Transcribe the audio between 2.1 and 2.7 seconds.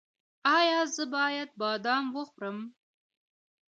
وخورم؟